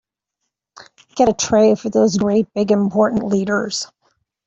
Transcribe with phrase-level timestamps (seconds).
[1.15, 3.85] Get a tray for these great big important leaders.